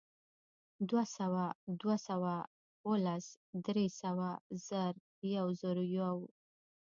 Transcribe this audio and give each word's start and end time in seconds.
دوهسوه، 0.89 1.45
دوه 1.81 1.95
سوه 2.07 2.35
او 2.85 2.91
لس، 3.05 3.25
درې 3.65 3.85
سوه، 4.01 4.29
زر، 4.67 4.93
یوزرویو 5.35 6.13